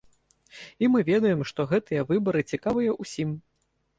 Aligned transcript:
І 0.85 0.89
мы 0.93 1.03
ведаем, 1.09 1.43
што 1.51 1.67
гэтыя 1.73 2.07
выбары 2.11 2.41
цікавыя 2.53 2.95
ўсім. 3.05 3.29